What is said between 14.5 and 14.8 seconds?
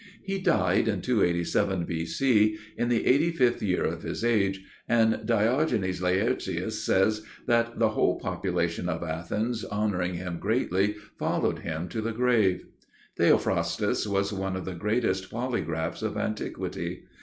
of the